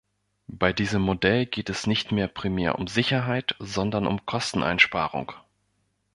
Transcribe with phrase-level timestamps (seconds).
[0.49, 5.31] Bei diesem Modell geht es nicht mehr primär um Sicherheit, sondern um Kosteneinsparung.